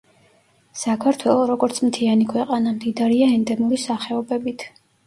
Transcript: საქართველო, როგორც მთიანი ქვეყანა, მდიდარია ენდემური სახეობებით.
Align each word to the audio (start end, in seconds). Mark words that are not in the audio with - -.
საქართველო, 0.83 1.35
როგორც 1.51 1.83
მთიანი 1.91 2.27
ქვეყანა, 2.35 2.75
მდიდარია 2.81 3.31
ენდემური 3.39 3.85
სახეობებით. 3.89 4.73